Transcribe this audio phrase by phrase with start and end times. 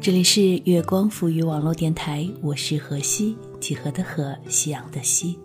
[0.00, 5.38] 这里是月光赋予网络电台，我是何西，几何的何，夕阳的夕。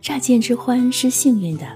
[0.00, 1.66] 乍见之欢是幸运的，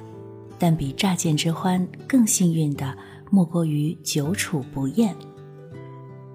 [0.58, 2.96] 但比乍见之欢更幸运的，
[3.28, 5.14] 莫过于久处不厌。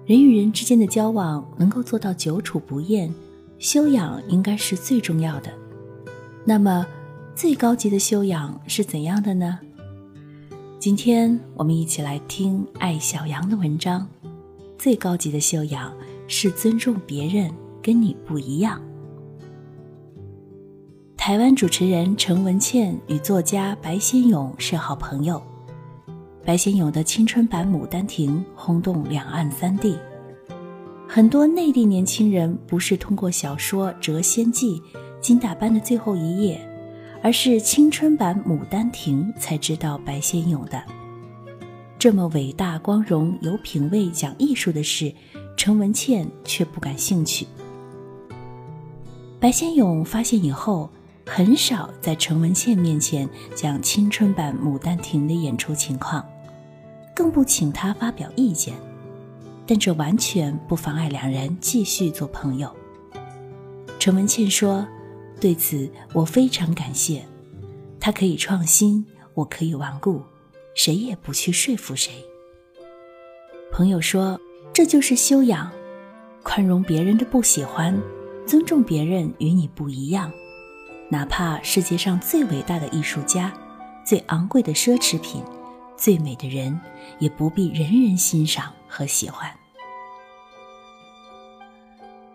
[0.06, 3.12] 人与人之间的交往能够做到久处不厌，
[3.58, 5.52] 修养应该是最重要的。
[6.44, 6.86] 那么，
[7.34, 9.58] 最高级的修养是怎样的呢？
[10.78, 14.06] 今天我们一起来听艾小羊的文章。
[14.86, 15.92] 最高级的修养
[16.28, 18.80] 是尊重别人跟你不一样。
[21.16, 25.42] 台湾主持人陈文茜与作家白先勇是好朋友，
[26.44, 29.98] 白先勇的青春版《牡丹亭》轰动两岸三地，
[31.08, 34.80] 很多内地年轻人不是通过小说《谪仙记》
[35.20, 36.64] 《金大班的最后一夜》，
[37.24, 40.80] 而是青春版《牡丹亭》才知道白先勇的。
[42.06, 45.12] 这么伟大、光荣、有品位、讲艺术的事，
[45.56, 47.44] 陈文茜却不感兴趣。
[49.40, 50.88] 白先勇发现以后，
[51.26, 56.24] 很少在陈文茜面前讲青春版《牡丹亭》的演出情况，
[57.12, 58.72] 更不请他发表意见。
[59.66, 62.70] 但这完全不妨碍两人继续做朋友。
[63.98, 64.86] 陈文茜说
[65.40, 67.24] ：“对此我非常感谢，
[67.98, 70.22] 他可以创新，我可以顽固。”
[70.76, 72.12] 谁也不去说服谁。
[73.72, 74.38] 朋友说
[74.72, 75.72] ：“这就是修养，
[76.42, 77.98] 宽容别人的不喜欢，
[78.46, 80.30] 尊重别人与你不一样。
[81.08, 83.52] 哪怕世界上最伟大的艺术家、
[84.04, 85.42] 最昂贵的奢侈品、
[85.96, 86.78] 最美的人，
[87.18, 89.50] 也不必人人欣赏和喜欢。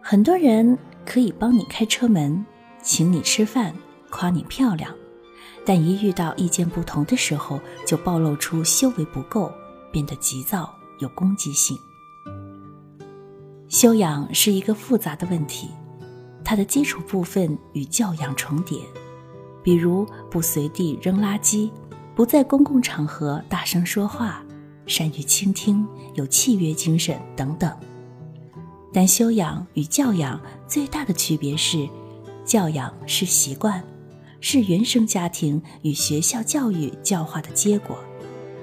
[0.02, 2.44] 很多人可以帮你开车门，
[2.82, 3.76] 请你吃饭，
[4.10, 4.92] 夸你漂亮。”
[5.66, 9.52] 但一遇到意见不同的时候，就暴露出修为不够，
[9.92, 11.78] 变得急躁有攻击性。
[13.68, 15.70] 修养是一个复杂的问题，
[16.44, 18.80] 它的基础部分与教养重叠，
[19.64, 21.70] 比如不随地扔垃圾，
[22.16, 24.44] 不在公共场合大声说话，
[24.88, 27.72] 善于倾听，有契约精神等等。
[28.92, 31.88] 但修养与教养最大的区别是，
[32.44, 33.82] 教养是习惯。
[34.42, 37.98] 是原生家庭与学校教育教化的结果，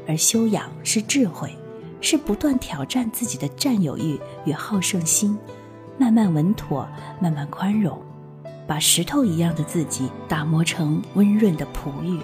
[0.07, 1.57] 而修养是智慧，
[2.01, 5.39] 是不断挑战自己的占有欲与好胜心，
[5.97, 6.87] 慢慢稳妥，
[7.21, 7.97] 慢慢宽容，
[8.67, 12.19] 把石头一样的自己打磨成温润的璞玉。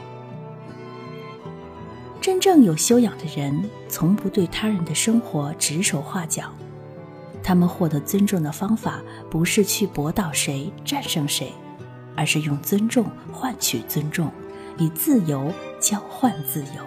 [2.20, 6.50] 真正有修养的人，从不对他人的生活指手画脚，
[7.40, 9.00] 他们获得尊重的方法，
[9.30, 11.52] 不是去驳倒谁，战胜谁。
[12.16, 14.30] 而是用尊重换取尊重，
[14.78, 16.82] 以自由交换自由。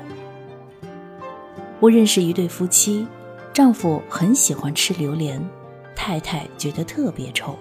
[1.80, 3.08] 我认识一对夫妻，
[3.54, 5.44] 丈夫很喜欢吃榴莲，
[5.96, 7.58] 太太觉得特别臭，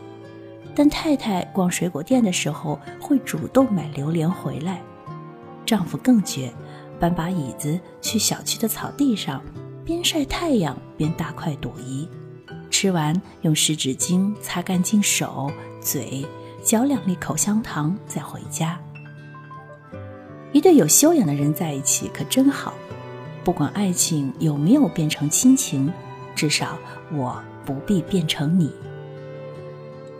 [0.75, 4.83] 但太太逛水果店的时候会主动买榴莲回来。
[5.65, 6.53] 丈夫更绝，
[6.99, 9.43] 搬把椅子去小区的草地上，
[9.85, 12.09] 边晒太阳边大快朵颐，
[12.71, 15.51] 吃完用湿纸巾擦干净手
[15.81, 16.25] 嘴。
[16.67, 18.77] 嚼两粒口香糖再回家。
[20.51, 22.75] 一对有修养的人在一起可真好，
[23.45, 25.93] 不管爱情有没有变成亲情，
[26.35, 26.77] 至少
[27.13, 28.75] 我不必变成你。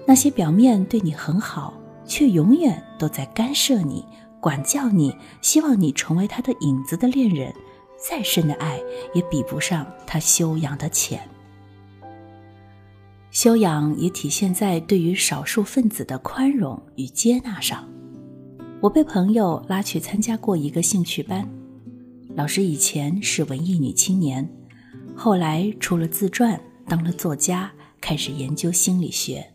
[0.07, 1.75] 那些表面对你很好，
[2.05, 4.05] 却永远都在干涉你、
[4.39, 7.53] 管教你、希望你成为他的影子的恋人，
[7.99, 8.81] 再深的爱
[9.15, 11.29] 也比不上他修养的浅。
[13.37, 17.87] 修养也体现在对于少数分子的宽容与接纳上。
[18.81, 21.47] 我被朋友拉去参加过一个兴趣班，
[22.35, 24.49] 老师以前是文艺女青年，
[25.15, 26.59] 后来出了自传，
[26.89, 27.71] 当了作家，
[28.01, 29.47] 开始研究心理学。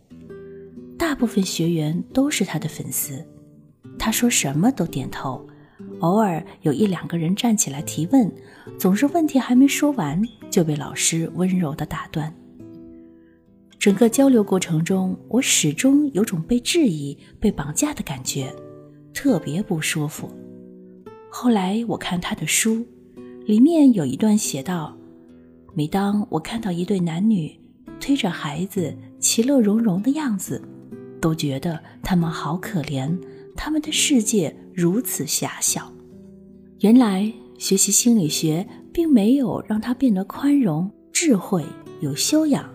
[0.95, 3.25] 大部分学员都是他的粉丝，
[3.97, 5.43] 他说什么都点头，
[6.01, 8.31] 偶尔有一两个人站起来提问，
[8.77, 12.31] 总是问题还没说完就被老师温柔地打断。
[13.81, 18.55] 整个交流过程中，我始终有种被质疑、被绑架的感觉，
[19.11, 20.29] 特别不舒服。
[21.31, 22.85] 后来我看他的书，
[23.47, 24.95] 里面有一段写道
[25.73, 27.59] ：“每当我看到一对男女
[27.99, 30.61] 推着孩子其乐融融的样子，
[31.19, 33.19] 都觉得他们好可怜，
[33.55, 35.91] 他们的世界如此狭小。
[36.81, 38.63] 原来学习心理学
[38.93, 41.65] 并没有让他变得宽容、智慧、
[41.99, 42.69] 有修养。”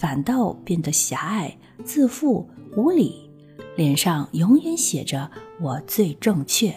[0.00, 1.54] 反倒变得狭隘、
[1.84, 3.30] 自负、无礼，
[3.76, 5.30] 脸上永远写着
[5.60, 6.74] “我最正确”。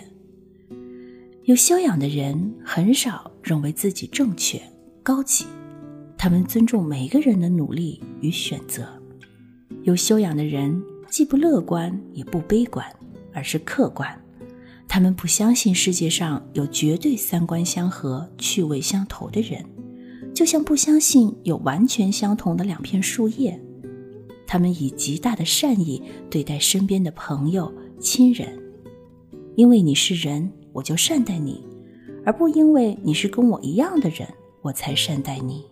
[1.45, 4.61] 有修养的人很少认为自己正确、
[5.01, 5.45] 高级，
[6.17, 8.85] 他们尊重每个人的努力与选择。
[9.83, 12.85] 有修养的人既不乐观也不悲观，
[13.31, 14.21] 而是客观。
[14.85, 19.65] 他们不相信世界上有绝对三观相合、趣味相投的人，
[20.33, 23.59] 就像不相信有完全相同的两片树叶。
[24.47, 28.47] 他们以极大的善意对待身边的朋友、亲人，
[29.55, 31.63] 因为你是人，我就善待你，
[32.25, 34.27] 而不因为你是跟我一样的人，
[34.61, 35.63] 我才善待你。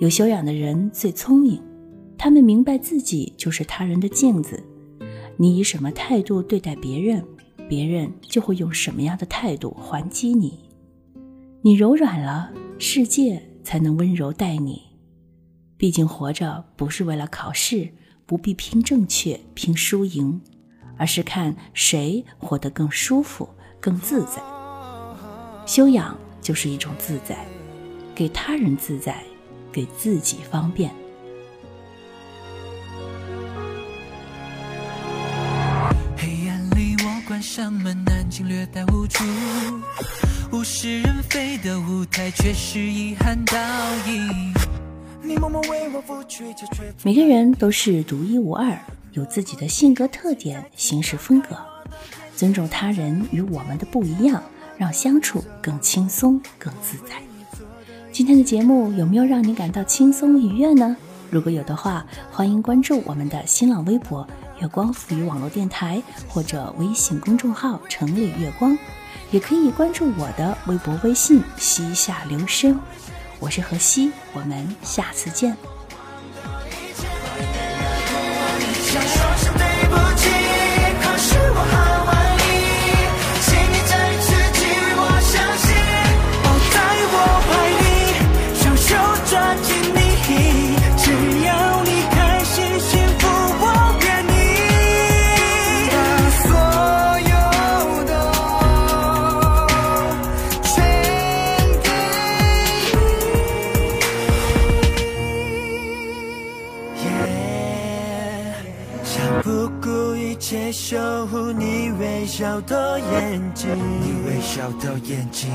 [0.00, 1.60] 有修养的人最聪明，
[2.18, 4.60] 他们明白自己就是他人的镜子，
[5.36, 7.24] 你以什么态度对待别人？
[7.68, 10.58] 别人就会用什么样的态度还击你？
[11.62, 12.52] 你柔软了，
[12.84, 14.82] 世界才能温柔待你。
[15.76, 17.94] 毕竟活着不是为了考试，
[18.26, 20.42] 不必拼正确、拼输赢，
[20.98, 23.48] 而是看谁活得更舒服、
[23.80, 24.42] 更自在。
[25.64, 27.46] 修养就是一种自在，
[28.16, 29.22] 给他人自在，
[29.70, 30.90] 给自己方便。
[36.16, 39.22] 黑暗里，我关上门，安静略带无助，
[40.62, 43.58] 物是人非的舞台，却是遗憾倒
[44.06, 44.54] 影。
[47.02, 48.78] 每个人都是独一无二，
[49.10, 51.48] 有自己的性格特点、行事风格。
[52.36, 54.40] 尊重他人与我们的不一样，
[54.78, 57.16] 让相处更轻松、更自在。
[58.12, 60.96] 今天的节目有没有让你感到轻松愉悦呢？
[61.28, 64.24] 如果有的话，欢迎关注我们的新浪微博。
[64.60, 68.78] 月光赋予网络电台或者微信公众号“城里月光”，
[69.32, 72.78] 也可以关注我的微博、微信“西夏留声”。
[73.40, 75.56] 我是何西，我们下次见。
[112.34, 113.68] 笑的眼睛，
[114.00, 115.50] 你微笑的眼睛，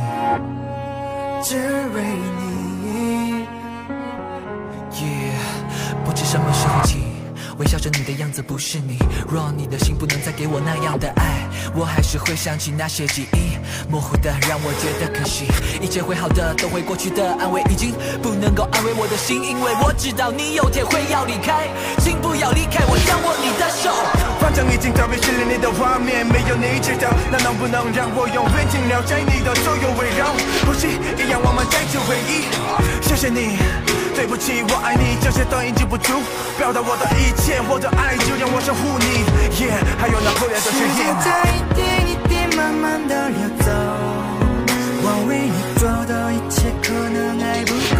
[1.43, 2.03] 只为
[2.39, 3.47] 你。
[6.05, 6.99] 不知什么时候起。
[7.57, 8.99] 微笑着，你的样子不是你。
[9.27, 13.57] 若你的心不能再给我那样的爱，我还是会想起那些记忆，
[13.89, 15.47] 模糊的让我觉得可惜。
[15.81, 17.91] 一切会好的，都会过去的，安慰已经
[18.21, 24.26] 不能够安慰我的心，因为我知道你有天会要离开，请不要离开我，将握你的手。
[24.47, 30.31] 反正已经照片失联你的画面，没有你知道，那能不能让我永远停留在你的左右围绕？
[30.65, 30.87] 呼吸
[31.19, 32.47] 一样，我们再次回忆。
[33.03, 33.59] 谢谢你。
[34.15, 36.23] 对不起，我爱你，这些都已经不足，
[36.57, 39.27] 表达我的一切，我的爱就让我守护你。
[39.59, 40.95] Yeah，还有那不变的誓言。
[40.95, 43.67] 时间在一点一点慢慢的流走，
[45.03, 47.75] 我为你做的一切可能还不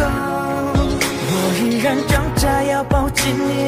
[1.28, 3.67] 我依然挣扎要抱紧你，